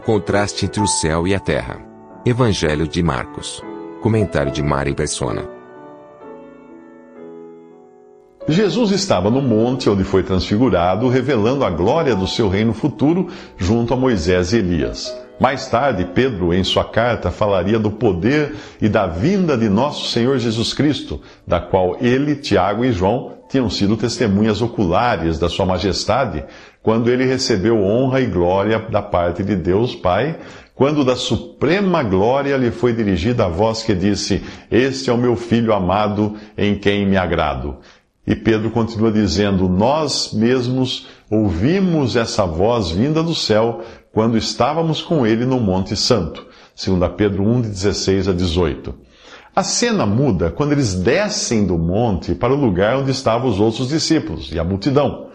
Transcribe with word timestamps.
O 0.00 0.02
contraste 0.02 0.64
entre 0.64 0.80
o 0.80 0.86
céu 0.86 1.28
e 1.28 1.34
a 1.34 1.38
terra. 1.38 1.78
Evangelho 2.24 2.88
de 2.88 3.02
Marcos. 3.02 3.62
Comentário 4.00 4.50
de 4.50 4.62
Mari 4.62 4.94
Persona. 4.94 5.46
Jesus 8.48 8.92
estava 8.92 9.30
no 9.30 9.42
monte 9.42 9.90
onde 9.90 10.02
foi 10.02 10.22
transfigurado, 10.22 11.06
revelando 11.10 11.66
a 11.66 11.70
glória 11.70 12.16
do 12.16 12.26
seu 12.26 12.48
reino 12.48 12.72
futuro 12.72 13.28
junto 13.58 13.92
a 13.92 13.96
Moisés 13.96 14.54
e 14.54 14.56
Elias. 14.56 15.14
Mais 15.38 15.66
tarde, 15.68 16.06
Pedro, 16.14 16.54
em 16.54 16.64
sua 16.64 16.84
carta, 16.84 17.30
falaria 17.30 17.78
do 17.78 17.90
poder 17.90 18.56
e 18.80 18.88
da 18.88 19.06
vinda 19.06 19.54
de 19.54 19.68
nosso 19.68 20.08
Senhor 20.08 20.38
Jesus 20.38 20.72
Cristo, 20.72 21.20
da 21.46 21.60
qual 21.60 21.98
ele, 22.00 22.36
Tiago 22.36 22.86
e 22.86 22.92
João 22.92 23.34
tinham 23.50 23.68
sido 23.68 23.96
testemunhas 23.96 24.62
oculares 24.62 25.38
da 25.38 25.48
sua 25.48 25.66
majestade, 25.66 26.44
quando 26.82 27.10
ele 27.10 27.24
recebeu 27.24 27.82
honra 27.82 28.20
e 28.20 28.26
glória 28.26 28.78
da 28.78 29.02
parte 29.02 29.42
de 29.42 29.54
Deus 29.54 29.94
Pai, 29.94 30.38
quando 30.74 31.04
da 31.04 31.14
suprema 31.14 32.02
glória 32.02 32.56
lhe 32.56 32.70
foi 32.70 32.92
dirigida 32.92 33.44
a 33.44 33.48
voz 33.48 33.82
que 33.82 33.94
disse: 33.94 34.42
Este 34.70 35.10
é 35.10 35.12
o 35.12 35.18
meu 35.18 35.36
filho 35.36 35.74
amado, 35.74 36.36
em 36.56 36.74
quem 36.74 37.06
me 37.06 37.16
agrado. 37.16 37.76
E 38.26 38.34
Pedro 38.34 38.70
continua 38.70 39.12
dizendo: 39.12 39.68
Nós 39.68 40.32
mesmos 40.32 41.06
ouvimos 41.30 42.16
essa 42.16 42.46
voz 42.46 42.90
vinda 42.90 43.22
do 43.22 43.34
céu 43.34 43.82
quando 44.12 44.38
estávamos 44.38 45.02
com 45.02 45.26
ele 45.26 45.44
no 45.44 45.60
Monte 45.60 45.94
Santo. 45.94 46.46
2 46.82 47.12
Pedro 47.16 47.42
1, 47.42 47.60
de 47.62 47.68
16 47.68 48.28
a 48.28 48.32
18. 48.32 48.94
A 49.54 49.62
cena 49.62 50.06
muda 50.06 50.50
quando 50.50 50.72
eles 50.72 50.94
descem 50.94 51.66
do 51.66 51.76
monte 51.76 52.34
para 52.34 52.54
o 52.54 52.56
lugar 52.56 52.96
onde 52.96 53.10
estavam 53.10 53.50
os 53.50 53.58
outros 53.58 53.88
discípulos 53.88 54.50
e 54.52 54.58
a 54.58 54.64
multidão. 54.64 55.29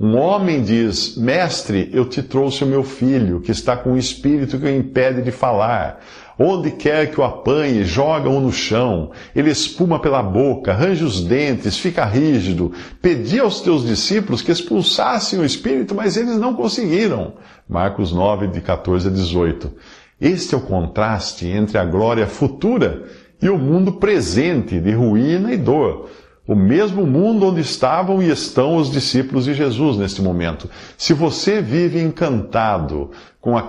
Um 0.00 0.16
homem 0.16 0.62
diz: 0.62 1.16
Mestre, 1.16 1.90
eu 1.92 2.04
te 2.04 2.22
trouxe 2.22 2.62
o 2.62 2.66
meu 2.66 2.84
filho, 2.84 3.40
que 3.40 3.50
está 3.50 3.76
com 3.76 3.90
um 3.90 3.96
espírito 3.96 4.56
que 4.56 4.64
o 4.64 4.70
impede 4.70 5.22
de 5.22 5.32
falar. 5.32 6.00
Onde 6.38 6.70
quer 6.70 7.10
que 7.10 7.20
o 7.20 7.24
apanhe, 7.24 7.82
joga-o 7.84 8.38
no 8.38 8.52
chão. 8.52 9.10
Ele 9.34 9.50
espuma 9.50 9.98
pela 9.98 10.22
boca, 10.22 10.70
arranja 10.70 11.04
os 11.04 11.20
dentes, 11.20 11.76
fica 11.76 12.04
rígido. 12.04 12.72
Pedi 13.02 13.40
aos 13.40 13.60
teus 13.60 13.84
discípulos 13.84 14.40
que 14.40 14.52
expulsassem 14.52 15.40
o 15.40 15.44
espírito, 15.44 15.96
mas 15.96 16.16
eles 16.16 16.36
não 16.36 16.54
conseguiram. 16.54 17.32
Marcos 17.68 18.12
9, 18.12 18.46
de 18.46 18.60
14 18.60 19.08
a 19.08 19.10
18. 19.10 19.72
Este 20.20 20.54
é 20.54 20.58
o 20.58 20.60
contraste 20.60 21.48
entre 21.48 21.76
a 21.76 21.84
glória 21.84 22.28
futura 22.28 23.02
e 23.42 23.48
o 23.48 23.58
mundo 23.58 23.94
presente 23.94 24.78
de 24.78 24.92
ruína 24.92 25.52
e 25.52 25.56
dor 25.56 26.08
o 26.48 26.56
mesmo 26.56 27.06
mundo 27.06 27.46
onde 27.46 27.60
estavam 27.60 28.22
e 28.22 28.30
estão 28.30 28.76
os 28.76 28.90
discípulos 28.90 29.44
de 29.44 29.52
Jesus 29.52 29.98
neste 29.98 30.22
momento. 30.22 30.66
Se 30.96 31.12
você 31.12 31.60
vive 31.60 32.00
encantado 32.00 33.10
com 33.38 33.54
a, 33.54 33.66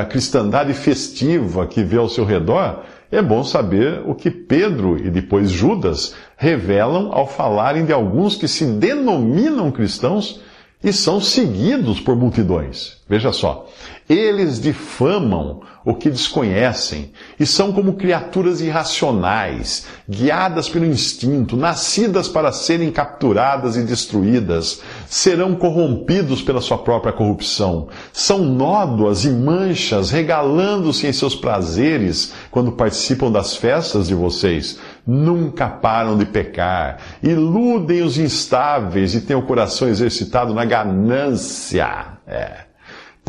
a, 0.00 0.04
cristandade 0.04 0.74
festiva 0.74 1.64
que 1.64 1.84
vê 1.84 1.96
ao 1.96 2.08
seu 2.08 2.24
redor, 2.24 2.82
é 3.12 3.22
bom 3.22 3.44
saber 3.44 4.02
o 4.04 4.16
que 4.16 4.32
Pedro 4.32 4.98
e 4.98 5.08
depois 5.10 5.48
Judas 5.48 6.16
revelam 6.36 7.12
ao 7.12 7.28
falarem 7.28 7.84
de 7.84 7.92
alguns 7.92 8.34
que 8.34 8.48
se 8.48 8.66
denominam 8.66 9.70
cristãos 9.70 10.40
e 10.82 10.92
são 10.92 11.20
seguidos 11.20 12.00
por 12.00 12.16
multidões. 12.16 12.98
Veja 13.08 13.32
só, 13.32 13.66
eles 14.08 14.60
difamam 14.60 15.60
o 15.84 15.94
que 15.94 16.10
desconhecem 16.10 17.10
e 17.40 17.46
são 17.46 17.72
como 17.72 17.94
criaturas 17.94 18.60
irracionais, 18.60 19.86
guiadas 20.08 20.68
pelo 20.68 20.84
instinto, 20.84 21.56
nascidas 21.56 22.28
para 22.28 22.52
serem 22.52 22.92
capturadas 22.92 23.76
e 23.76 23.82
destruídas, 23.82 24.82
serão 25.06 25.54
corrompidos 25.54 26.42
pela 26.42 26.60
sua 26.60 26.76
própria 26.76 27.12
corrupção, 27.12 27.88
são 28.12 28.40
nódoas 28.44 29.24
e 29.24 29.30
manchas, 29.30 30.10
regalando-se 30.10 31.06
em 31.06 31.12
seus 31.12 31.34
prazeres 31.34 32.34
quando 32.50 32.72
participam 32.72 33.32
das 33.32 33.56
festas 33.56 34.08
de 34.08 34.14
vocês, 34.14 34.78
nunca 35.08 35.66
param 35.68 36.18
de 36.18 36.26
pecar, 36.26 36.98
iludem 37.22 38.02
os 38.02 38.18
instáveis 38.18 39.14
e 39.14 39.22
têm 39.22 39.34
o 39.34 39.42
coração 39.42 39.88
exercitado 39.88 40.52
na 40.52 40.66
ganância. 40.66 42.18
É 42.26 42.68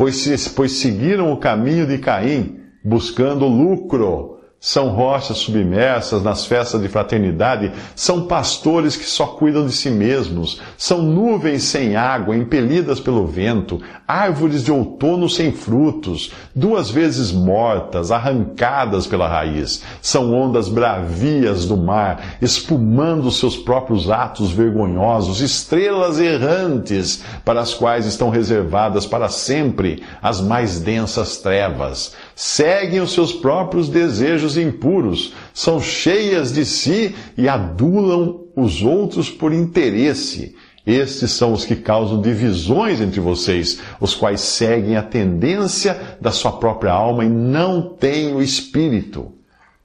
pois, 0.00 0.48
pois 0.48 0.72
seguiram 0.72 1.30
o 1.30 1.36
caminho 1.36 1.86
de 1.86 1.98
Caim, 1.98 2.58
buscando 2.82 3.44
lucro 3.46 4.39
são 4.60 4.88
rochas 4.88 5.38
submersas 5.38 6.22
nas 6.22 6.44
festas 6.44 6.82
de 6.82 6.88
fraternidade, 6.88 7.72
são 7.96 8.26
pastores 8.26 8.94
que 8.94 9.06
só 9.06 9.24
cuidam 9.24 9.64
de 9.64 9.72
si 9.72 9.88
mesmos, 9.88 10.60
são 10.76 11.00
nuvens 11.00 11.62
sem 11.62 11.96
água, 11.96 12.36
impelidas 12.36 13.00
pelo 13.00 13.26
vento, 13.26 13.80
árvores 14.06 14.62
de 14.62 14.70
outono 14.70 15.30
sem 15.30 15.50
frutos, 15.50 16.32
duas 16.54 16.90
vezes 16.90 17.32
mortas, 17.32 18.10
arrancadas 18.10 19.06
pela 19.06 19.26
raiz, 19.26 19.82
são 20.02 20.34
ondas 20.34 20.68
bravias 20.68 21.64
do 21.64 21.78
mar, 21.78 22.36
espumando 22.42 23.30
seus 23.30 23.56
próprios 23.56 24.10
atos 24.10 24.50
vergonhosos, 24.50 25.40
estrelas 25.40 26.20
errantes, 26.20 27.24
para 27.46 27.62
as 27.62 27.72
quais 27.72 28.04
estão 28.04 28.28
reservadas 28.28 29.06
para 29.06 29.30
sempre 29.30 30.02
as 30.20 30.38
mais 30.38 30.80
densas 30.80 31.38
trevas 31.38 32.14
seguem 32.40 33.02
os 33.02 33.12
seus 33.12 33.34
próprios 33.34 33.90
desejos 33.90 34.56
impuros, 34.56 35.34
são 35.52 35.78
cheias 35.78 36.50
de 36.50 36.64
si 36.64 37.14
e 37.36 37.46
adulam 37.46 38.46
os 38.56 38.82
outros 38.82 39.28
por 39.28 39.52
interesse. 39.52 40.56
Estes 40.86 41.32
são 41.32 41.52
os 41.52 41.66
que 41.66 41.76
causam 41.76 42.18
divisões 42.18 42.98
entre 42.98 43.20
vocês, 43.20 43.80
os 44.00 44.14
quais 44.14 44.40
seguem 44.40 44.96
a 44.96 45.02
tendência 45.02 46.16
da 46.18 46.30
sua 46.30 46.52
própria 46.52 46.92
alma 46.92 47.26
e 47.26 47.28
não 47.28 47.82
têm 47.82 48.34
o 48.34 48.40
Espírito. 48.40 49.32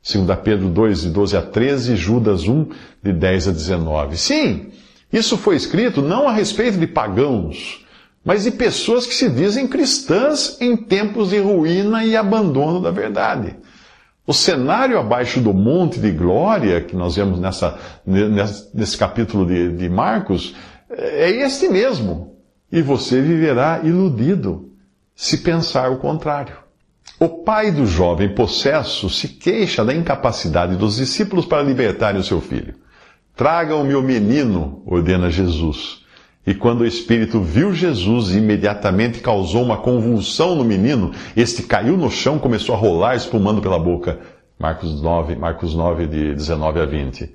2 0.10 0.40
Pedro 0.42 0.70
2, 0.70 1.02
de 1.02 1.10
12 1.10 1.36
a 1.36 1.42
13, 1.42 1.98
Judas 1.98 2.48
1, 2.48 2.68
de 3.04 3.12
10 3.12 3.50
a 3.50 3.52
19. 3.52 4.18
Sim, 4.18 4.68
isso 5.12 5.36
foi 5.36 5.58
escrito 5.58 6.02
não 6.02 6.26
a 6.26 6.32
respeito 6.32 6.78
de 6.78 6.88
pagãos, 6.88 7.85
mas 8.26 8.44
de 8.44 8.52
pessoas 8.52 9.06
que 9.06 9.14
se 9.14 9.30
dizem 9.30 9.68
cristãs 9.68 10.60
em 10.60 10.76
tempos 10.76 11.30
de 11.30 11.38
ruína 11.40 12.04
e 12.04 12.18
abandono 12.18 12.82
da 12.82 12.90
verdade. 12.90 13.56
O 14.26 14.34
cenário 14.34 14.98
abaixo 14.98 15.40
do 15.40 15.54
monte 15.54 16.00
de 16.00 16.10
glória 16.10 16.82
que 16.82 16.96
nós 16.96 17.16
vemos 17.16 17.40
nessa, 17.40 17.78
nesse 18.74 18.98
capítulo 18.98 19.46
de, 19.46 19.72
de 19.74 19.88
Marcos 19.88 20.56
é 20.90 21.30
este 21.30 21.70
mesmo. 21.70 22.36
E 22.72 22.82
você 22.82 23.22
viverá 23.22 23.82
iludido 23.84 24.72
se 25.16 25.38
pensar 25.38 25.92
o 25.92 25.98
contrário. 25.98 26.56
O 27.20 27.30
pai 27.30 27.72
do 27.72 27.86
jovem 27.86 28.34
possesso 28.34 29.08
se 29.08 29.28
queixa 29.28 29.86
da 29.86 29.94
incapacidade 29.94 30.76
dos 30.76 30.96
discípulos 30.96 31.46
para 31.46 31.62
libertarem 31.62 32.20
o 32.20 32.24
seu 32.24 32.42
filho. 32.42 32.74
Tragam-me 33.36 33.94
o 33.94 34.02
menino, 34.02 34.82
ordena 34.88 35.30
Jesus. 35.30 36.05
E 36.46 36.54
quando 36.54 36.82
o 36.82 36.86
espírito 36.86 37.42
viu 37.42 37.74
Jesus, 37.74 38.36
imediatamente 38.36 39.20
causou 39.20 39.64
uma 39.64 39.78
convulsão 39.78 40.56
no 40.56 40.64
menino. 40.64 41.12
Este 41.36 41.64
caiu 41.64 41.98
no 41.98 42.12
chão, 42.12 42.38
começou 42.38 42.76
a 42.76 42.78
rolar, 42.78 43.16
espumando 43.16 43.62
pela 43.62 43.80
boca. 43.80 44.20
Marcos 44.60 45.02
9, 45.02 45.36
Marcos 45.36 45.74
9, 45.74 46.06
de 46.06 46.36
19 46.36 46.80
a 46.80 46.86
20. 46.86 47.32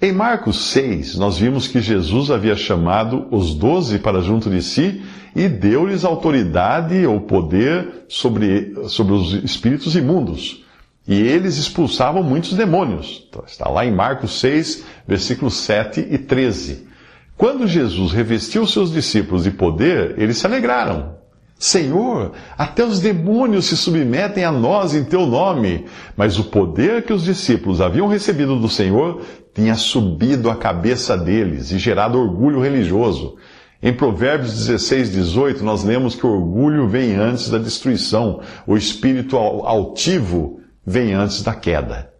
Em 0.00 0.12
Marcos 0.12 0.70
6, 0.70 1.16
nós 1.16 1.38
vimos 1.38 1.68
que 1.68 1.80
Jesus 1.80 2.30
havia 2.30 2.56
chamado 2.56 3.26
os 3.30 3.54
doze 3.54 3.98
para 3.98 4.20
junto 4.20 4.50
de 4.50 4.62
si 4.62 5.02
e 5.36 5.48
deu-lhes 5.48 6.04
autoridade 6.04 7.06
ou 7.06 7.20
poder 7.20 8.04
sobre, 8.08 8.74
sobre 8.88 9.12
os 9.12 9.32
espíritos 9.44 9.94
imundos. 9.94 10.64
E 11.06 11.14
eles 11.14 11.58
expulsavam 11.58 12.22
muitos 12.22 12.54
demônios. 12.54 13.28
Está 13.46 13.68
lá 13.68 13.84
em 13.84 13.92
Marcos 13.92 14.40
6, 14.40 14.84
versículos 15.06 15.54
7 15.54 16.06
e 16.10 16.16
13. 16.16 16.93
Quando 17.36 17.66
Jesus 17.66 18.12
revestiu 18.12 18.66
seus 18.66 18.92
discípulos 18.92 19.44
de 19.44 19.50
poder, 19.50 20.14
eles 20.18 20.38
se 20.38 20.46
alegraram. 20.46 21.14
Senhor, 21.58 22.32
até 22.58 22.84
os 22.84 23.00
demônios 23.00 23.66
se 23.66 23.76
submetem 23.76 24.44
a 24.44 24.52
nós 24.52 24.94
em 24.94 25.04
teu 25.04 25.26
nome. 25.26 25.86
Mas 26.16 26.38
o 26.38 26.44
poder 26.44 27.04
que 27.04 27.12
os 27.12 27.24
discípulos 27.24 27.80
haviam 27.80 28.06
recebido 28.06 28.58
do 28.58 28.68
Senhor 28.68 29.22
tinha 29.54 29.74
subido 29.74 30.50
a 30.50 30.56
cabeça 30.56 31.16
deles 31.16 31.70
e 31.70 31.78
gerado 31.78 32.18
orgulho 32.18 32.60
religioso. 32.60 33.36
Em 33.82 33.92
Provérbios 33.92 34.54
16, 34.54 35.12
18, 35.12 35.64
nós 35.64 35.84
lemos 35.84 36.14
que 36.14 36.26
o 36.26 36.30
orgulho 36.30 36.88
vem 36.88 37.14
antes 37.14 37.50
da 37.50 37.58
destruição, 37.58 38.40
o 38.66 38.76
espírito 38.76 39.36
altivo 39.36 40.60
vem 40.86 41.12
antes 41.12 41.42
da 41.42 41.54
queda. 41.54 42.13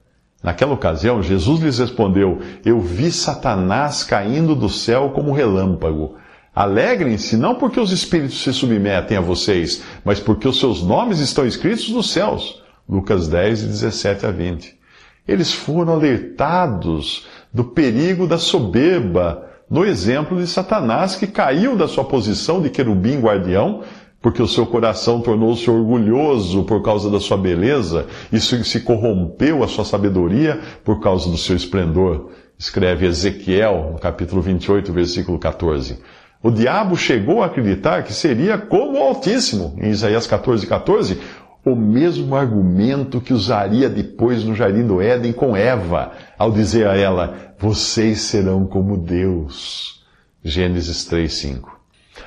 Naquela 0.45 0.75
ocasião, 0.75 1.23
Jesus 1.23 1.63
lhes 1.63 1.79
respondeu: 1.79 2.39
Eu 2.63 2.79
vi 2.79 3.11
Satanás 3.11 4.05
caindo 4.05 4.55
do 4.55 4.69
céu 4.69 5.11
como 5.15 5.33
relâmpago. 5.33 6.17
Alegrem-se 6.55 7.35
não 7.35 7.55
porque 7.55 7.81
os 7.81 7.91
espíritos 7.91 8.43
se 8.43 8.53
submetem 8.53 9.17
a 9.17 9.23
vocês, 9.23 9.83
mas 10.05 10.21
porque 10.21 10.47
os 10.47 10.61
seus 10.61 10.83
nomes 10.83 11.19
estão 11.19 11.47
escritos 11.47 11.89
nos 11.89 12.11
céus. 12.11 12.63
Lucas 12.87 13.27
10, 13.27 13.63
17 13.63 14.27
a 14.27 14.31
20. 14.31 14.79
Eles 15.27 15.51
foram 15.51 15.95
alertados 15.95 17.27
do 17.53 17.65
perigo 17.65 18.27
da 18.27 18.37
soberba, 18.37 19.51
no 19.71 19.83
exemplo 19.83 20.37
de 20.39 20.47
Satanás, 20.47 21.17
que 21.17 21.27
caiu 21.27 21.75
da 21.75 21.89
sua 21.89 22.05
posição 22.05 22.61
de 22.61 22.69
querubim 22.69 23.19
guardião, 23.19 23.83
porque 24.25 24.43
o 24.43 24.49
seu 24.49 24.65
coração 24.65 25.21
tornou-se 25.21 25.71
orgulhoso 25.71 26.65
por 26.65 26.83
causa 26.83 27.11
da 27.11 27.21
sua 27.21 27.37
beleza, 27.37 28.07
e 28.33 28.41
se 28.41 28.81
corrompeu 28.81 29.63
a 29.63 29.69
sua 29.69 29.85
sabedoria 29.85 30.59
por 30.83 30.99
causa 30.99 31.29
do 31.29 31.37
seu 31.37 31.55
esplendor. 31.55 32.31
Escreve 32.59 33.05
Ezequiel, 33.05 33.91
no 33.93 33.99
capítulo 33.99 34.41
28, 34.41 34.91
versículo 34.95 35.39
14. 35.39 35.99
O 36.43 36.51
diabo 36.51 36.97
chegou 36.97 37.43
a 37.43 37.47
acreditar 37.47 38.03
que 38.03 38.15
seria 38.15 38.57
como 38.57 38.99
o 38.99 39.03
Altíssimo, 39.03 39.77
em 39.79 39.91
Isaías 39.91 40.27
14, 40.27 40.67
14, 40.67 41.21
o 41.63 41.77
mesmo 41.77 42.35
argumento 42.35 43.21
que 43.21 43.35
usaria 43.35 43.91
depois 43.91 44.43
no 44.43 44.55
jardim 44.55 44.87
do 44.87 45.03
Éden 45.03 45.35
com 45.35 45.55
Eva, 45.55 46.13
ao 46.39 46.51
dizer 46.51 46.87
a 46.87 46.97
ela: 46.97 47.53
Vocês 47.59 48.23
serão 48.23 48.65
como 48.65 48.97
Deus. 48.97 50.03
Gênesis 50.43 51.05
3, 51.05 51.31
5. 51.31 51.74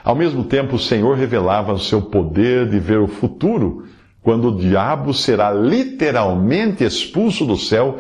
Ao 0.04 0.16
mesmo 0.16 0.44
tempo, 0.44 0.76
o 0.76 0.80
Senhor 0.80 1.18
revelava 1.18 1.74
o 1.74 1.80
seu 1.80 2.02
poder 2.02 2.70
de 2.70 2.80
ver 2.80 3.00
o 3.00 3.08
futuro, 3.08 3.86
quando 4.22 4.50
o 4.50 4.58
diabo 4.58 5.14
será 5.14 5.52
literalmente 5.52 6.84
expulso 6.84 7.46
do 7.46 7.58
céu, 7.58 7.98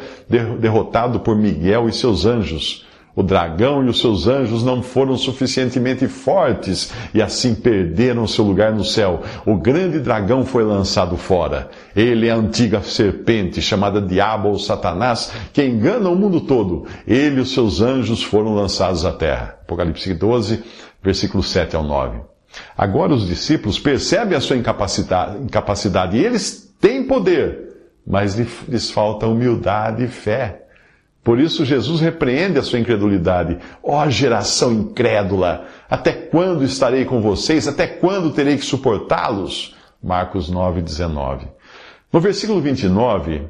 derrotado 0.59 1.19
por 1.19 1.35
Miguel 1.35 1.87
e 1.87 1.93
seus 1.93 2.25
anjos 2.25 2.86
o 3.17 3.23
dragão 3.23 3.83
e 3.83 3.89
os 3.89 3.99
seus 3.99 4.27
anjos 4.27 4.63
não 4.63 4.83
foram 4.83 5.17
suficientemente 5.17 6.07
fortes 6.07 6.93
e 7.15 7.19
assim 7.19 7.55
perderam 7.55 8.27
seu 8.27 8.45
lugar 8.45 8.71
no 8.71 8.83
céu. 8.83 9.23
O 9.43 9.55
grande 9.55 9.99
dragão 9.99 10.45
foi 10.45 10.63
lançado 10.63 11.17
fora. 11.17 11.67
Ele 11.95 12.27
é 12.27 12.31
a 12.31 12.35
antiga 12.35 12.79
serpente, 12.83 13.59
chamada 13.59 13.99
Diabo 13.99 14.49
ou 14.49 14.59
Satanás, 14.59 15.31
que 15.51 15.65
engana 15.65 16.11
o 16.11 16.15
mundo 16.15 16.41
todo. 16.41 16.85
Ele 17.07 17.37
e 17.37 17.41
os 17.41 17.55
seus 17.55 17.81
anjos 17.81 18.21
foram 18.21 18.53
lançados 18.53 19.03
à 19.03 19.11
terra. 19.11 19.57
Apocalipse 19.63 20.13
12, 20.13 20.63
versículos 21.01 21.49
7 21.49 21.75
ao 21.75 21.81
9. 21.81 22.19
Agora 22.77 23.15
os 23.15 23.27
discípulos 23.27 23.79
percebem 23.79 24.37
a 24.37 24.41
sua 24.41 24.57
incapacidade, 24.57 25.43
incapacidade 25.43 26.17
e 26.17 26.23
eles 26.23 26.71
têm 26.79 27.03
poder, 27.03 27.77
mas 28.05 28.35
lhes 28.69 28.91
falta 28.91 29.25
humildade 29.25 30.03
e 30.03 30.07
fé. 30.07 30.66
Por 31.27 31.41
isso 31.41 31.65
Jesus 31.65 31.99
repreende 31.99 32.57
a 32.57 32.63
sua 32.63 32.79
incredulidade. 32.79 33.57
Ó 33.83 34.01
oh, 34.01 34.09
geração 34.09 34.71
incrédula, 34.71 35.65
até 35.89 36.13
quando 36.13 36.63
estarei 36.63 37.03
com 37.03 37.21
vocês? 37.21 37.67
Até 37.67 37.85
quando 37.85 38.31
terei 38.31 38.55
que 38.55 38.63
suportá-los? 38.63 39.75
Marcos 40.01 40.49
9, 40.49 40.81
19. 40.81 41.47
No 42.13 42.21
versículo 42.21 42.61
29, 42.61 43.45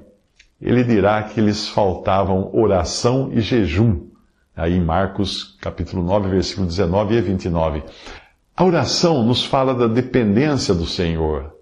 ele 0.59 0.83
dirá 0.83 1.21
que 1.21 1.39
lhes 1.39 1.69
faltavam 1.69 2.49
oração 2.51 3.29
e 3.31 3.41
jejum. 3.41 4.07
Aí 4.55 4.73
em 4.73 4.83
Marcos 4.83 5.55
capítulo 5.61 6.01
9, 6.01 6.29
versículo 6.29 6.65
19 6.65 7.13
e 7.13 7.21
29. 7.21 7.83
A 8.55 8.65
oração 8.65 9.21
nos 9.21 9.45
fala 9.45 9.75
da 9.75 9.85
dependência 9.85 10.73
do 10.73 10.87
Senhor, 10.87 11.53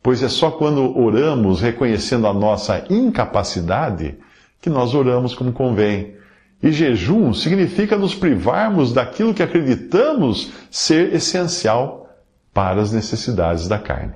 pois 0.00 0.22
é 0.22 0.28
só 0.28 0.52
quando 0.52 0.96
oramos 0.96 1.60
reconhecendo 1.60 2.28
a 2.28 2.32
nossa 2.32 2.84
incapacidade 2.88 4.18
que 4.64 4.70
nós 4.70 4.94
oramos 4.94 5.34
como 5.34 5.52
convém. 5.52 6.14
E 6.62 6.72
jejum 6.72 7.34
significa 7.34 7.98
nos 7.98 8.14
privarmos 8.14 8.94
daquilo 8.94 9.34
que 9.34 9.42
acreditamos 9.42 10.54
ser 10.70 11.12
essencial 11.12 12.08
para 12.50 12.80
as 12.80 12.90
necessidades 12.90 13.68
da 13.68 13.78
carne. 13.78 14.14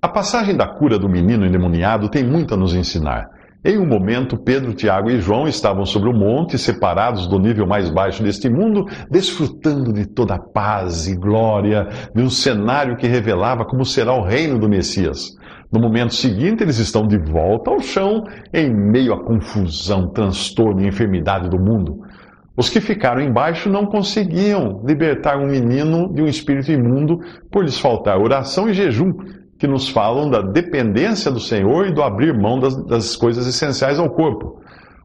A 0.00 0.08
passagem 0.08 0.56
da 0.56 0.66
cura 0.66 0.98
do 0.98 1.06
menino 1.06 1.44
endemoniado 1.44 2.08
tem 2.08 2.24
muito 2.24 2.54
a 2.54 2.56
nos 2.56 2.74
ensinar. 2.74 3.28
Em 3.62 3.76
um 3.76 3.86
momento, 3.86 4.38
Pedro, 4.38 4.72
Tiago 4.72 5.10
e 5.10 5.20
João 5.20 5.46
estavam 5.46 5.84
sobre 5.84 6.08
o 6.08 6.14
monte, 6.14 6.56
separados 6.56 7.26
do 7.26 7.38
nível 7.38 7.66
mais 7.66 7.90
baixo 7.90 8.22
deste 8.22 8.48
mundo, 8.48 8.86
desfrutando 9.10 9.92
de 9.92 10.06
toda 10.06 10.36
a 10.36 10.38
paz 10.38 11.06
e 11.08 11.14
glória 11.14 11.88
de 12.14 12.22
um 12.22 12.30
cenário 12.30 12.96
que 12.96 13.06
revelava 13.06 13.66
como 13.66 13.84
será 13.84 14.14
o 14.14 14.24
reino 14.24 14.58
do 14.58 14.66
Messias. 14.66 15.36
No 15.74 15.80
momento 15.80 16.14
seguinte, 16.14 16.62
eles 16.62 16.78
estão 16.78 17.04
de 17.04 17.18
volta 17.18 17.68
ao 17.68 17.80
chão, 17.80 18.22
em 18.52 18.72
meio 18.72 19.12
à 19.12 19.24
confusão, 19.24 20.08
transtorno 20.12 20.80
e 20.80 20.86
enfermidade 20.86 21.50
do 21.50 21.58
mundo. 21.58 21.98
Os 22.56 22.70
que 22.70 22.80
ficaram 22.80 23.20
embaixo 23.20 23.68
não 23.68 23.84
conseguiam 23.84 24.80
libertar 24.86 25.36
um 25.36 25.48
menino 25.48 26.14
de 26.14 26.22
um 26.22 26.26
espírito 26.26 26.70
imundo 26.70 27.18
por 27.50 27.64
lhes 27.64 27.76
faltar 27.76 28.20
oração 28.20 28.68
e 28.68 28.72
jejum, 28.72 29.12
que 29.58 29.66
nos 29.66 29.88
falam 29.88 30.30
da 30.30 30.42
dependência 30.42 31.28
do 31.28 31.40
Senhor 31.40 31.88
e 31.88 31.92
do 31.92 32.04
abrir 32.04 32.32
mão 32.38 32.60
das, 32.60 32.76
das 32.86 33.16
coisas 33.16 33.44
essenciais 33.44 33.98
ao 33.98 34.10
corpo. 34.10 34.60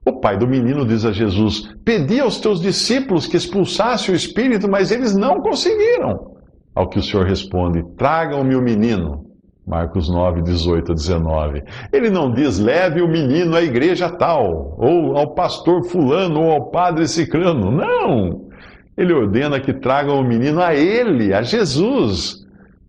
O 0.06 0.20
pai 0.20 0.38
do 0.38 0.48
menino 0.48 0.86
diz 0.86 1.04
a 1.04 1.12
Jesus: 1.12 1.64
Pedi 1.84 2.20
aos 2.20 2.40
teus 2.40 2.62
discípulos 2.62 3.26
que 3.26 3.38
expulsassem 3.38 4.14
o 4.14 4.16
espírito, 4.16 4.70
mas 4.70 4.92
eles 4.92 5.16
não 5.16 5.42
conseguiram. 5.42 6.36
Ao 6.76 6.88
que 6.88 7.00
o 7.00 7.04
Senhor 7.04 7.26
responde: 7.26 7.84
Tragam-me 7.98 8.56
o 8.56 8.62
menino. 8.62 9.29
Marcos 9.70 10.10
9, 10.10 10.42
18 10.42 10.92
a 10.92 10.96
19. 10.96 11.64
Ele 11.94 12.10
não 12.10 12.32
diz, 12.32 12.58
leve 12.58 13.02
o 13.02 13.08
menino 13.08 13.56
à 13.56 13.62
igreja 13.62 14.10
tal, 14.10 14.76
ou 14.80 15.16
ao 15.16 15.36
pastor 15.36 15.84
fulano, 15.84 16.42
ou 16.42 16.52
ao 16.52 16.72
padre 16.72 17.08
cicrano. 17.08 17.70
Não! 17.70 18.50
Ele 18.98 19.14
ordena 19.14 19.60
que 19.60 19.72
tragam 19.72 20.20
o 20.20 20.28
menino 20.28 20.60
a 20.60 20.74
ele, 20.74 21.34
a 21.34 21.44
Jesus. 21.44 22.40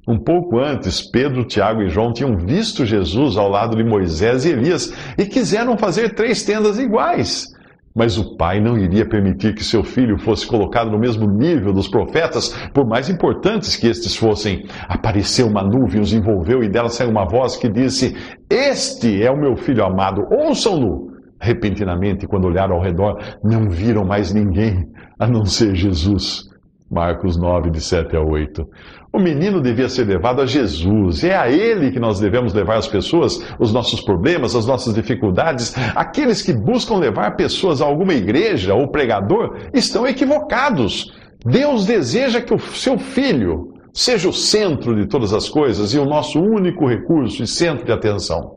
Um 0.08 0.18
pouco 0.18 0.58
antes, 0.58 1.02
Pedro, 1.02 1.44
Tiago 1.44 1.82
e 1.82 1.90
João 1.90 2.12
tinham 2.12 2.36
visto 2.36 2.86
Jesus 2.86 3.36
ao 3.36 3.48
lado 3.48 3.76
de 3.76 3.84
Moisés 3.84 4.46
e 4.46 4.50
Elias 4.50 4.92
e 5.18 5.26
quiseram 5.26 5.76
fazer 5.76 6.14
três 6.14 6.42
tendas 6.42 6.78
iguais. 6.78 7.49
Mas 7.94 8.16
o 8.16 8.36
pai 8.36 8.60
não 8.60 8.78
iria 8.78 9.04
permitir 9.04 9.54
que 9.54 9.64
seu 9.64 9.82
filho 9.82 10.16
fosse 10.18 10.46
colocado 10.46 10.90
no 10.90 10.98
mesmo 10.98 11.26
nível 11.26 11.72
dos 11.72 11.88
profetas, 11.88 12.54
por 12.72 12.86
mais 12.86 13.08
importantes 13.08 13.74
que 13.74 13.88
estes 13.88 14.14
fossem. 14.14 14.64
Apareceu 14.88 15.48
uma 15.48 15.62
nuvem, 15.62 16.00
os 16.00 16.12
envolveu 16.12 16.62
e 16.62 16.68
dela 16.68 16.88
saiu 16.88 17.10
uma 17.10 17.24
voz 17.24 17.56
que 17.56 17.68
disse: 17.68 18.16
Este 18.48 19.22
é 19.22 19.30
o 19.30 19.36
meu 19.36 19.56
filho 19.56 19.84
amado, 19.84 20.22
ouçam-no. 20.30 21.10
Repentinamente, 21.40 22.26
quando 22.26 22.44
olharam 22.44 22.76
ao 22.76 22.82
redor, 22.82 23.18
não 23.42 23.68
viram 23.68 24.04
mais 24.04 24.32
ninguém 24.32 24.86
a 25.18 25.26
não 25.26 25.44
ser 25.44 25.74
Jesus. 25.74 26.50
Marcos 26.90 27.36
9, 27.36 27.70
de 27.70 27.80
7 27.80 28.16
a 28.16 28.20
8. 28.20 28.68
O 29.12 29.18
menino 29.20 29.60
devia 29.60 29.88
ser 29.88 30.04
levado 30.04 30.42
a 30.42 30.46
Jesus. 30.46 31.22
É 31.22 31.36
a 31.36 31.48
ele 31.48 31.92
que 31.92 32.00
nós 32.00 32.18
devemos 32.18 32.52
levar 32.52 32.78
as 32.78 32.88
pessoas, 32.88 33.40
os 33.60 33.72
nossos 33.72 34.00
problemas, 34.00 34.56
as 34.56 34.66
nossas 34.66 34.92
dificuldades. 34.92 35.72
Aqueles 35.94 36.42
que 36.42 36.52
buscam 36.52 36.96
levar 36.96 37.36
pessoas 37.36 37.80
a 37.80 37.86
alguma 37.86 38.12
igreja 38.12 38.74
ou 38.74 38.88
pregador 38.88 39.56
estão 39.72 40.04
equivocados. 40.04 41.12
Deus 41.46 41.86
deseja 41.86 42.40
que 42.40 42.52
o 42.52 42.58
seu 42.58 42.98
filho 42.98 43.72
seja 43.92 44.28
o 44.28 44.32
centro 44.32 44.94
de 44.96 45.06
todas 45.06 45.32
as 45.32 45.48
coisas 45.48 45.94
e 45.94 45.98
o 45.98 46.04
nosso 46.04 46.40
único 46.40 46.88
recurso 46.88 47.42
e 47.42 47.46
centro 47.46 47.84
de 47.84 47.92
atenção. 47.92 48.56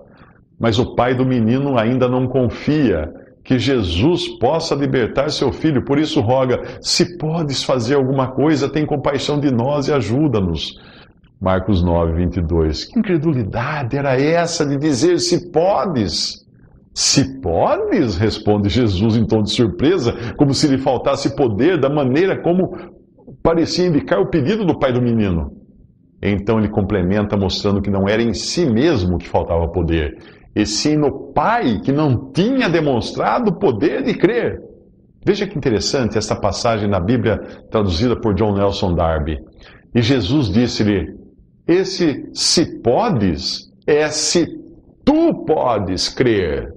Mas 0.59 0.79
o 0.79 0.95
pai 0.95 1.15
do 1.15 1.25
menino 1.25 1.77
ainda 1.77 2.07
não 2.07 2.27
confia 2.27 3.11
que 3.43 3.59
Jesus 3.59 4.27
possa 4.39 4.73
libertar 4.73 5.29
seu 5.29 5.51
filho. 5.51 5.83
Por 5.83 5.99
isso, 5.99 6.21
roga: 6.21 6.61
se 6.81 7.17
podes 7.17 7.63
fazer 7.63 7.95
alguma 7.95 8.31
coisa, 8.31 8.69
tem 8.69 8.85
compaixão 8.85 9.39
de 9.39 9.51
nós 9.51 9.87
e 9.87 9.93
ajuda-nos. 9.93 10.79
Marcos 11.41 11.83
9, 11.83 12.13
22. 12.13 12.85
Que 12.85 12.99
incredulidade 12.99 13.97
era 13.97 14.19
essa 14.19 14.65
de 14.65 14.77
dizer 14.77 15.19
se 15.19 15.51
podes? 15.51 16.41
Se 16.93 17.41
podes, 17.41 18.15
responde 18.15 18.69
Jesus 18.69 19.17
em 19.17 19.25
tom 19.25 19.41
de 19.41 19.51
surpresa, 19.51 20.13
como 20.37 20.53
se 20.53 20.67
lhe 20.67 20.77
faltasse 20.77 21.35
poder 21.35 21.79
da 21.79 21.89
maneira 21.89 22.41
como 22.41 22.77
parecia 23.41 23.87
indicar 23.87 24.19
o 24.19 24.29
pedido 24.29 24.63
do 24.63 24.77
pai 24.77 24.93
do 24.93 25.01
menino. 25.01 25.51
Então 26.21 26.59
ele 26.59 26.69
complementa 26.69 27.35
mostrando 27.35 27.81
que 27.81 27.89
não 27.89 28.07
era 28.07 28.21
em 28.21 28.33
si 28.33 28.65
mesmo 28.65 29.17
que 29.17 29.27
faltava 29.27 29.67
poder, 29.69 30.15
e 30.55 30.65
sim 30.65 30.95
no 30.95 31.31
Pai 31.33 31.79
que 31.83 31.91
não 31.91 32.31
tinha 32.31 32.69
demonstrado 32.69 33.49
o 33.49 33.59
poder 33.59 34.03
de 34.03 34.13
crer. 34.13 34.61
Veja 35.25 35.47
que 35.47 35.57
interessante 35.57 36.17
esta 36.17 36.35
passagem 36.35 36.87
na 36.87 36.99
Bíblia 36.99 37.37
traduzida 37.71 38.15
por 38.19 38.35
John 38.35 38.53
Nelson 38.53 38.93
Darby. 38.93 39.39
E 39.95 40.01
Jesus 40.01 40.49
disse-lhe: 40.49 41.15
Esse 41.67 42.29
se 42.33 42.79
podes 42.81 43.71
é 43.87 44.07
se 44.09 44.45
tu 45.03 45.45
podes 45.45 46.09
crer. 46.09 46.73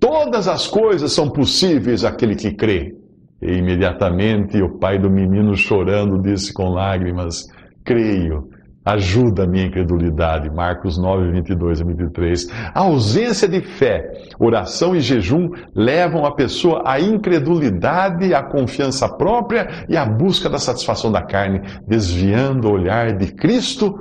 Todas 0.00 0.48
as 0.48 0.66
coisas 0.66 1.12
são 1.12 1.30
possíveis 1.30 2.04
àquele 2.04 2.34
que 2.34 2.54
crê. 2.54 2.94
E 3.40 3.52
imediatamente 3.52 4.60
o 4.62 4.78
pai 4.78 4.98
do 4.98 5.10
menino, 5.10 5.54
chorando, 5.54 6.20
disse 6.20 6.52
com 6.52 6.70
lágrimas: 6.70 7.46
Creio, 7.84 8.48
ajuda 8.86 9.42
a 9.42 9.46
minha 9.48 9.66
incredulidade. 9.66 10.48
Marcos 10.48 10.96
9, 10.96 11.32
22 11.32 11.80
a 11.80 11.84
23. 11.84 12.48
A 12.72 12.80
ausência 12.80 13.48
de 13.48 13.60
fé, 13.60 14.12
oração 14.38 14.94
e 14.94 15.00
jejum 15.00 15.50
levam 15.74 16.24
a 16.24 16.32
pessoa 16.32 16.82
à 16.86 17.00
incredulidade, 17.00 18.32
à 18.32 18.44
confiança 18.44 19.08
própria 19.08 19.86
e 19.88 19.96
à 19.96 20.06
busca 20.06 20.48
da 20.48 20.58
satisfação 20.58 21.10
da 21.10 21.22
carne, 21.22 21.60
desviando 21.86 22.68
o 22.68 22.72
olhar 22.72 23.16
de 23.16 23.32
Cristo 23.32 23.98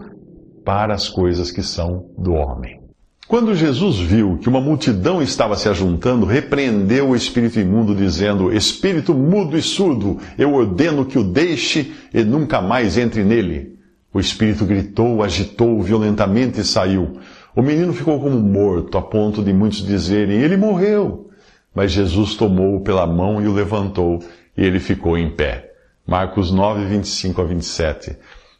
para 0.63 0.93
as 0.93 1.09
coisas 1.09 1.51
que 1.51 1.63
são 1.63 2.05
do 2.15 2.33
homem. 2.33 2.85
Quando 3.27 3.55
Jesus 3.55 3.97
viu 3.97 4.37
que 4.37 4.47
uma 4.47 4.61
multidão 4.61 5.19
estava 5.19 5.55
se 5.55 5.67
ajuntando, 5.67 6.27
repreendeu 6.27 7.09
o 7.09 7.15
espírito 7.15 7.59
imundo, 7.59 7.95
dizendo: 7.95 8.53
Espírito 8.53 9.15
mudo 9.15 9.57
e 9.57 9.63
surdo, 9.63 10.19
eu 10.37 10.53
ordeno 10.53 11.05
que 11.05 11.17
o 11.17 11.23
deixe 11.23 11.91
e 12.13 12.23
nunca 12.23 12.61
mais 12.61 12.99
entre 12.99 13.23
nele. 13.23 13.74
O 14.15 14.19
espírito 14.21 14.63
gritou, 14.63 15.21
agitou 15.21 15.81
violentamente 15.81 16.61
e 16.61 16.63
saiu. 16.63 17.19
O 17.53 17.61
menino 17.61 17.91
ficou 17.91 18.17
como 18.17 18.39
morto, 18.39 18.97
a 18.97 19.01
ponto 19.01 19.43
de 19.43 19.51
muitos 19.51 19.85
dizerem: 19.85 20.39
Ele 20.39 20.55
morreu. 20.55 21.29
Mas 21.75 21.91
Jesus 21.91 22.33
tomou-o 22.35 22.79
pela 22.79 23.05
mão 23.05 23.41
e 23.41 23.47
o 23.49 23.53
levantou, 23.53 24.23
e 24.55 24.63
ele 24.63 24.79
ficou 24.79 25.17
em 25.17 25.29
pé. 25.29 25.69
Marcos 26.07 26.49
9, 26.49 26.85
25 26.85 27.41
a 27.41 27.43
27. 27.43 28.15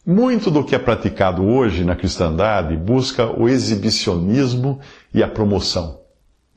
Muito 0.05 0.51
do 0.51 0.61
que 0.61 0.75
é 0.75 0.77
praticado 0.77 1.41
hoje 1.45 1.85
na 1.85 1.95
cristandade 1.95 2.75
busca 2.75 3.25
o 3.25 3.47
exibicionismo 3.47 4.81
e 5.13 5.23
a 5.23 5.27
promoção. 5.29 6.01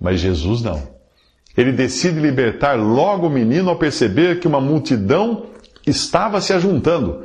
Mas 0.00 0.18
Jesus 0.18 0.60
não. 0.60 0.82
Ele 1.56 1.70
decide 1.70 2.18
libertar 2.18 2.74
logo 2.74 3.28
o 3.28 3.30
menino 3.30 3.70
ao 3.70 3.76
perceber 3.76 4.40
que 4.40 4.48
uma 4.48 4.60
multidão 4.60 5.46
estava 5.90 6.40
se 6.40 6.52
ajuntando. 6.52 7.22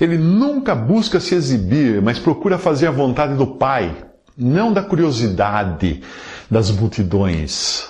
Ele 0.00 0.18
nunca 0.18 0.74
busca 0.74 1.20
se 1.20 1.34
exibir, 1.34 2.00
mas 2.02 2.18
procura 2.18 2.58
fazer 2.58 2.86
a 2.86 2.90
vontade 2.90 3.34
do 3.34 3.46
Pai, 3.46 3.94
não 4.36 4.72
da 4.72 4.82
curiosidade 4.82 6.02
das 6.50 6.70
multidões. 6.70 7.88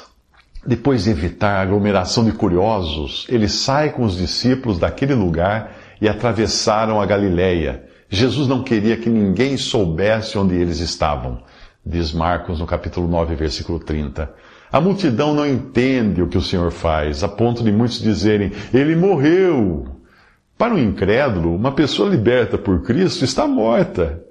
Depois 0.67 1.05
de 1.05 1.11
evitar 1.11 1.57
a 1.57 1.63
aglomeração 1.63 2.25
de 2.25 2.33
curiosos, 2.33 3.25
ele 3.29 3.49
sai 3.49 3.91
com 3.91 4.03
os 4.03 4.17
discípulos 4.17 4.79
daquele 4.79 5.15
lugar 5.15 5.77
e 6.01 6.09
atravessaram 6.09 7.01
a 7.01 7.07
Galileia. 7.07 7.85
Jesus 8.09 8.49
não 8.49 8.63
queria 8.63 8.97
que 8.97 9.09
ninguém 9.09 9.57
soubesse 9.57 10.37
onde 10.39 10.55
eles 10.55 10.81
estavam, 10.81 11.43
diz 11.85 12.13
Marcos 12.13 12.59
no 12.59 12.67
capítulo 12.67 13.07
9, 13.09 13.35
versículo 13.35 13.79
30. 13.79 14.33
A 14.73 14.81
multidão 14.81 15.33
não 15.35 15.47
entende 15.47 16.21
o 16.21 16.29
que 16.29 16.39
o 16.39 16.43
Senhor 16.43 16.71
faz, 16.71 17.23
a 17.23 17.29
ponto 17.29 17.63
de 17.63 17.71
muitos 17.71 18.01
dizerem: 18.01 18.53
Ele 18.75 18.97
morreu. 18.97 19.87
Para 20.59 20.75
o 20.75 20.79
incrédulo, 20.79 21.55
uma 21.55 21.73
pessoa 21.73 22.09
liberta 22.09 22.57
por 22.57 22.83
Cristo 22.83 23.25
está 23.25 23.47
morta, 23.47 24.23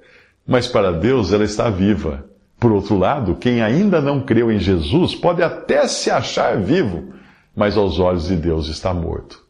mas 0.46 0.66
para 0.66 0.90
Deus 0.90 1.32
ela 1.32 1.44
está 1.44 1.70
viva. 1.70 2.24
Por 2.58 2.72
outro 2.72 2.98
lado, 2.98 3.36
quem 3.36 3.62
ainda 3.62 4.00
não 4.00 4.20
creu 4.20 4.50
em 4.50 4.58
Jesus 4.58 5.14
pode 5.14 5.42
até 5.42 5.86
se 5.86 6.10
achar 6.10 6.58
vivo, 6.58 7.12
mas 7.54 7.76
aos 7.76 8.00
olhos 8.00 8.26
de 8.26 8.36
Deus 8.36 8.68
está 8.68 8.92
morto. 8.92 9.44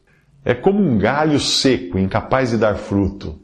É 0.45 0.53
como 0.53 0.79
um 0.79 0.97
galho 0.97 1.39
seco, 1.39 1.97
incapaz 1.97 2.51
de 2.51 2.57
dar 2.57 2.75
fruto. 2.75 3.39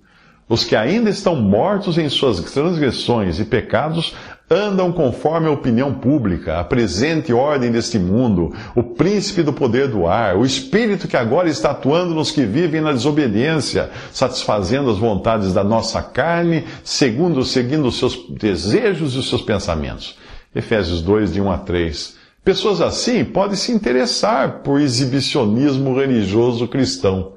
Os 0.47 0.63
que 0.63 0.75
ainda 0.75 1.09
estão 1.09 1.35
mortos 1.35 1.97
em 1.97 2.07
suas 2.09 2.39
transgressões 2.39 3.39
e 3.39 3.45
pecados 3.45 4.15
andam 4.49 4.91
conforme 4.91 5.47
a 5.47 5.51
opinião 5.51 5.93
pública, 5.93 6.59
a 6.59 6.63
presente 6.63 7.33
ordem 7.33 7.71
deste 7.71 7.97
mundo, 7.97 8.53
o 8.75 8.83
príncipe 8.83 9.41
do 9.41 9.53
poder 9.53 9.87
do 9.87 10.05
ar, 10.05 10.37
o 10.37 10.45
espírito 10.45 11.07
que 11.07 11.17
agora 11.17 11.49
está 11.49 11.71
atuando 11.71 12.13
nos 12.13 12.31
que 12.31 12.45
vivem 12.45 12.81
na 12.81 12.91
desobediência, 12.91 13.89
satisfazendo 14.11 14.89
as 14.89 14.97
vontades 14.97 15.53
da 15.53 15.63
nossa 15.63 16.01
carne, 16.01 16.65
segundo 16.83 17.43
seguindo 17.43 17.87
os 17.87 17.97
seus 17.97 18.15
desejos 18.29 19.15
e 19.15 19.19
os 19.19 19.29
seus 19.29 19.41
pensamentos. 19.41 20.17
Efésios 20.53 21.01
2, 21.01 21.33
de 21.33 21.41
1 21.41 21.51
a 21.51 21.57
3. 21.57 22.15
Pessoas 22.43 22.81
assim 22.81 23.23
podem 23.23 23.55
se 23.55 23.71
interessar 23.71 24.59
por 24.59 24.79
exibicionismo 24.79 25.95
religioso 25.95 26.67
cristão, 26.67 27.33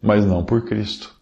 mas 0.00 0.24
não 0.24 0.44
por 0.44 0.64
Cristo. 0.64 1.19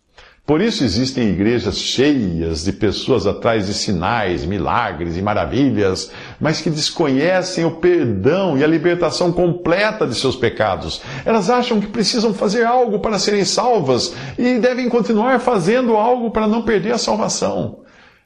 Por 0.48 0.62
isso 0.62 0.82
existem 0.82 1.28
igrejas 1.28 1.76
cheias 1.76 2.64
de 2.64 2.72
pessoas 2.72 3.26
atrás 3.26 3.66
de 3.66 3.74
sinais, 3.74 4.46
milagres 4.46 5.14
e 5.18 5.20
maravilhas, 5.20 6.10
mas 6.40 6.58
que 6.58 6.70
desconhecem 6.70 7.66
o 7.66 7.72
perdão 7.72 8.56
e 8.56 8.64
a 8.64 8.66
libertação 8.66 9.30
completa 9.30 10.06
de 10.06 10.14
seus 10.14 10.36
pecados. 10.36 11.02
Elas 11.26 11.50
acham 11.50 11.78
que 11.78 11.86
precisam 11.86 12.32
fazer 12.32 12.64
algo 12.64 12.98
para 12.98 13.18
serem 13.18 13.44
salvas 13.44 14.14
e 14.38 14.58
devem 14.58 14.88
continuar 14.88 15.38
fazendo 15.38 15.94
algo 15.94 16.30
para 16.30 16.48
não 16.48 16.62
perder 16.62 16.92
a 16.92 16.98
salvação. 16.98 17.80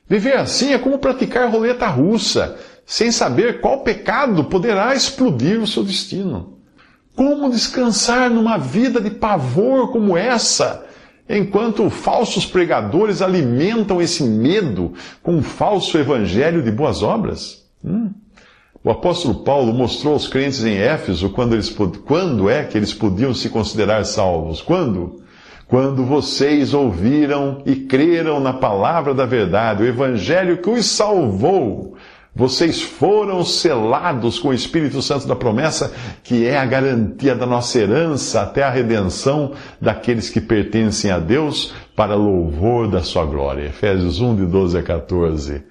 Viver 0.08 0.36
assim 0.36 0.72
é 0.72 0.78
como 0.78 1.00
praticar 1.00 1.50
roleta 1.50 1.88
russa, 1.88 2.56
sem 2.86 3.10
saber 3.10 3.60
qual 3.60 3.80
pecado 3.80 4.44
poderá 4.44 4.94
explodir 4.94 5.60
o 5.60 5.66
seu 5.66 5.82
destino. 5.82 6.56
Como 7.16 7.50
descansar 7.50 8.30
numa 8.30 8.58
vida 8.58 9.00
de 9.00 9.10
pavor 9.10 9.90
como 9.90 10.16
essa? 10.16 10.91
Enquanto 11.34 11.88
falsos 11.88 12.44
pregadores 12.44 13.22
alimentam 13.22 14.02
esse 14.02 14.22
medo 14.22 14.92
com 15.22 15.36
um 15.36 15.42
falso 15.42 15.96
evangelho 15.96 16.62
de 16.62 16.70
boas 16.70 17.02
obras? 17.02 17.64
Hum. 17.82 18.10
O 18.84 18.90
apóstolo 18.90 19.36
Paulo 19.36 19.72
mostrou 19.72 20.12
aos 20.12 20.28
crentes 20.28 20.62
em 20.62 20.76
Éfeso 20.76 21.30
quando, 21.30 21.54
eles, 21.54 21.74
quando 22.04 22.50
é 22.50 22.64
que 22.64 22.76
eles 22.76 22.92
podiam 22.92 23.32
se 23.32 23.48
considerar 23.48 24.04
salvos. 24.04 24.60
Quando? 24.60 25.22
Quando 25.66 26.04
vocês 26.04 26.74
ouviram 26.74 27.62
e 27.64 27.76
creram 27.76 28.38
na 28.38 28.52
palavra 28.52 29.14
da 29.14 29.24
verdade, 29.24 29.84
o 29.84 29.86
evangelho 29.86 30.58
que 30.58 30.68
os 30.68 30.84
salvou 30.84 31.96
vocês 32.34 32.80
foram 32.80 33.44
selados 33.44 34.38
com 34.38 34.48
o 34.48 34.54
Espírito 34.54 35.02
Santo 35.02 35.28
da 35.28 35.36
promessa, 35.36 35.92
que 36.22 36.46
é 36.46 36.56
a 36.58 36.64
garantia 36.64 37.34
da 37.34 37.44
nossa 37.44 37.78
herança 37.78 38.40
até 38.40 38.62
a 38.62 38.70
redenção 38.70 39.52
daqueles 39.78 40.30
que 40.30 40.40
pertencem 40.40 41.10
a 41.10 41.18
Deus 41.18 41.74
para 41.94 42.14
louvor 42.14 42.88
da 42.88 43.02
sua 43.02 43.26
glória. 43.26 43.66
Efésios 43.66 44.18
1, 44.18 44.36
de 44.36 44.46
12 44.46 44.78
a 44.78 44.82
14. 44.82 45.62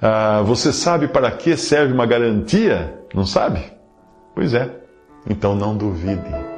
Ah, 0.00 0.42
você 0.44 0.72
sabe 0.72 1.08
para 1.08 1.32
que 1.32 1.56
serve 1.56 1.92
uma 1.92 2.06
garantia? 2.06 2.94
Não 3.12 3.26
sabe? 3.26 3.64
Pois 4.36 4.54
é. 4.54 4.70
Então 5.28 5.56
não 5.56 5.76
duvide. 5.76 6.57